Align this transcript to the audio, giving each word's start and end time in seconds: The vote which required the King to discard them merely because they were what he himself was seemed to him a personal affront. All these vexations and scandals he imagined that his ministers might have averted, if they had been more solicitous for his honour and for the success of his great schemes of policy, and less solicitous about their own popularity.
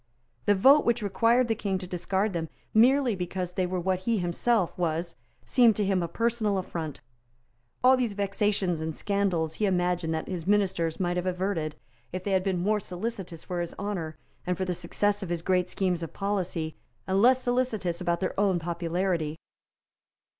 The 0.47 0.55
vote 0.55 0.83
which 0.83 1.03
required 1.03 1.47
the 1.47 1.53
King 1.53 1.77
to 1.77 1.85
discard 1.85 2.33
them 2.33 2.49
merely 2.73 3.15
because 3.15 3.53
they 3.53 3.67
were 3.67 3.79
what 3.79 3.99
he 3.99 4.17
himself 4.17 4.75
was 4.75 5.15
seemed 5.45 5.75
to 5.75 5.85
him 5.85 6.01
a 6.01 6.07
personal 6.07 6.57
affront. 6.57 7.01
All 7.83 7.95
these 7.95 8.13
vexations 8.13 8.81
and 8.81 8.95
scandals 8.97 9.53
he 9.53 9.67
imagined 9.67 10.11
that 10.15 10.27
his 10.27 10.47
ministers 10.47 10.99
might 10.99 11.17
have 11.17 11.27
averted, 11.27 11.75
if 12.11 12.23
they 12.23 12.31
had 12.31 12.43
been 12.43 12.63
more 12.63 12.79
solicitous 12.79 13.43
for 13.43 13.61
his 13.61 13.75
honour 13.77 14.17
and 14.47 14.57
for 14.57 14.65
the 14.65 14.73
success 14.73 15.21
of 15.21 15.29
his 15.29 15.43
great 15.43 15.69
schemes 15.69 16.01
of 16.01 16.13
policy, 16.13 16.75
and 17.05 17.21
less 17.21 17.43
solicitous 17.43 18.01
about 18.01 18.21
their 18.21 18.33
own 18.39 18.57
popularity. 18.57 19.37